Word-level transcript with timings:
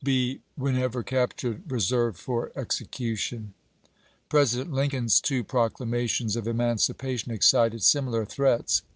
be, 0.03 0.41
whenever 0.55 1.03
captured, 1.03 1.61
reserved 1.71 2.17
for 2.17 2.51
execution." 2.55 3.53
President 4.29 4.73
Lincoln's 4.73 5.21
two 5.21 5.43
proclamations 5.43 6.35
of 6.35 6.45
eman 6.45 6.79
cipation 6.79 7.31
excited 7.31 7.83
similiar 7.83 8.25
threats. 8.27 8.81